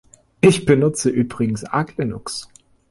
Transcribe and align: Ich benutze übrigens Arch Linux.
Ich 0.39 0.65
benutze 0.65 1.11
übrigens 1.11 1.63
Arch 1.63 1.95
Linux. 1.97 2.47